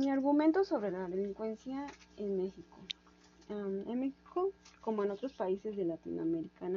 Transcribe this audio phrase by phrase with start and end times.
[0.00, 2.78] Mi argumento sobre la delincuencia en México.
[3.50, 6.70] en México, como en otros países de Latinoamérica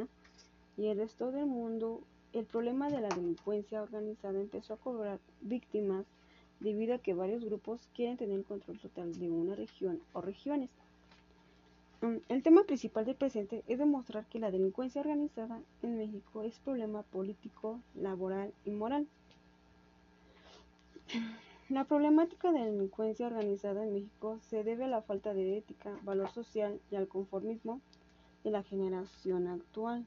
[0.75, 2.01] y el resto del mundo,
[2.33, 6.05] el problema de la delincuencia organizada empezó a cobrar víctimas
[6.59, 10.69] debido a que varios grupos quieren tener el control total de una región o regiones.
[12.27, 17.03] El tema principal del presente es demostrar que la delincuencia organizada en México es problema
[17.03, 19.07] político, laboral y moral.
[21.69, 25.97] La problemática de la delincuencia organizada en México se debe a la falta de ética,
[26.03, 27.79] valor social y al conformismo
[28.43, 30.05] de la generación actual.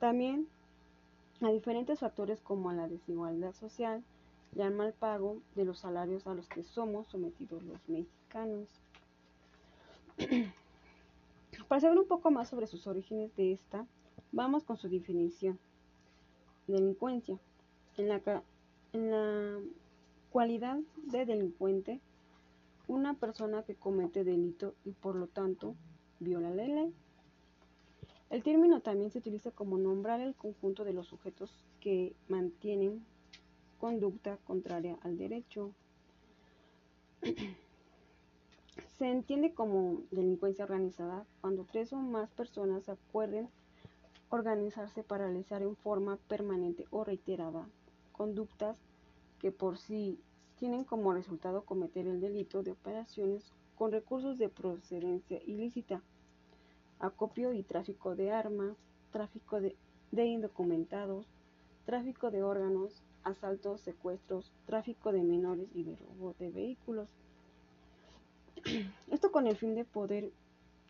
[0.00, 0.48] También
[1.40, 4.02] a diferentes factores como a la desigualdad social
[4.56, 8.68] y al mal pago de los salarios a los que somos sometidos los mexicanos.
[11.68, 13.86] Para saber un poco más sobre sus orígenes de esta,
[14.32, 15.58] vamos con su definición.
[16.66, 17.38] Delincuencia.
[17.96, 18.42] En la,
[18.92, 19.60] en la
[20.30, 22.00] Cualidad de delincuente:
[22.86, 25.74] una persona que comete delito y por lo tanto
[26.20, 26.94] viola la ley.
[28.28, 33.06] El término también se utiliza como nombrar el conjunto de los sujetos que mantienen
[33.78, 35.72] conducta contraria al derecho.
[38.98, 43.48] Se entiende como delincuencia organizada cuando tres o más personas acuerden
[44.28, 47.66] organizarse para realizar en forma permanente o reiterada
[48.12, 48.76] conductas
[49.38, 50.20] que por sí
[50.58, 56.02] tienen como resultado cometer el delito de operaciones con recursos de procedencia ilícita,
[56.98, 58.76] acopio y tráfico de armas,
[59.12, 59.76] tráfico de,
[60.12, 61.26] indocumentados,
[61.86, 67.08] tráfico de órganos, asaltos, secuestros, tráfico de menores y de robo de vehículos.
[69.12, 70.32] Esto con el fin de poder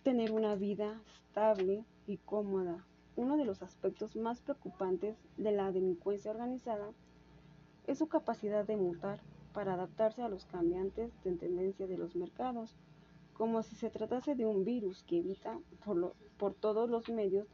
[0.03, 2.87] tener una vida estable y cómoda.
[3.17, 6.91] Uno de los aspectos más preocupantes de la delincuencia organizada
[7.89, 9.19] es su capacidad de mutar
[9.55, 12.77] para adaptarse a los cambiantes de tendencia de los mercados,
[13.33, 15.59] como si se tratase de un virus que evita
[16.37, 17.47] por, todos los medios,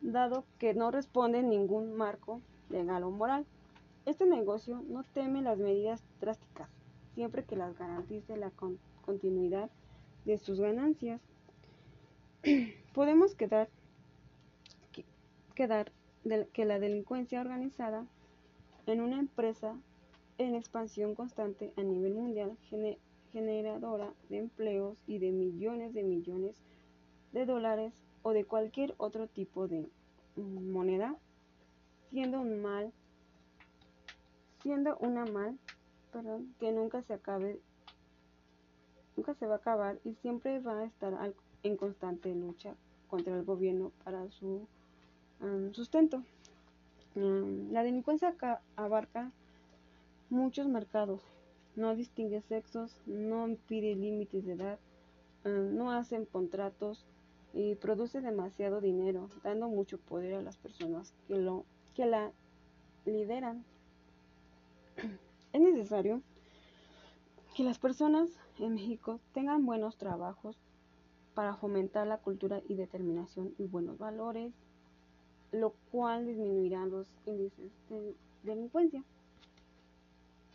[0.00, 2.40] dado que no responde ningún marco
[2.70, 3.46] legal o moral.
[4.04, 6.68] Este negocio no teme las medidas drásticas,
[7.14, 8.50] siempre que las garantice la
[9.04, 9.70] continuidad
[10.24, 11.20] de sus ganancias.
[12.94, 13.68] Podemos quedar
[15.54, 18.06] que la delincuencia organizada
[18.86, 19.76] en una empresa
[20.38, 22.56] en expansión constante a nivel mundial,
[23.32, 26.56] generadora de empleos y de millones de millones
[27.32, 29.88] de dólares o de cualquier otro tipo de
[30.36, 31.16] moneda,
[32.10, 32.92] siendo un mal,
[34.62, 35.58] siendo una mal,
[36.12, 37.60] perdón, que nunca se acabe,
[39.16, 42.74] nunca se va a acabar y siempre va a estar en constante lucha
[43.08, 44.66] contra el gobierno para su
[45.40, 46.22] um, sustento.
[47.14, 48.34] Mm, la delincuencia
[48.74, 49.30] abarca
[50.30, 51.22] muchos mercados,
[51.76, 54.78] no distingue sexos, no pide límites de edad,
[55.44, 57.06] mm, no hacen contratos
[57.52, 61.64] y produce demasiado dinero, dando mucho poder a las personas que, lo,
[61.94, 62.32] que la
[63.04, 63.64] lideran.
[65.52, 66.20] Es necesario
[67.54, 70.58] que las personas en México tengan buenos trabajos
[71.34, 74.52] para fomentar la cultura y determinación y buenos valores
[75.54, 79.02] lo cual disminuirá los índices de delincuencia.